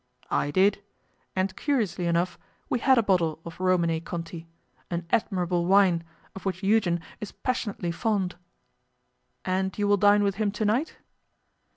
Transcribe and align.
'I 0.31 0.49
did. 0.49 0.83
And 1.35 1.55
curiously 1.55 2.07
enough 2.07 2.39
we 2.71 2.79
had 2.79 2.97
a 2.97 3.03
bottle 3.03 3.39
of 3.45 3.59
Romanée 3.59 4.03
Conti, 4.03 4.47
an 4.89 5.05
admirable 5.11 5.67
wine, 5.67 6.03
of 6.35 6.43
which 6.43 6.63
Eugen 6.63 7.01
is 7.19 7.31
passionately 7.31 7.91
fond.' 7.91 8.35
'And 9.45 9.77
you 9.77 9.87
will 9.87 9.97
dine 9.97 10.23
with 10.23 10.37
him 10.41 10.49
to 10.53 10.65
night? 10.65 10.97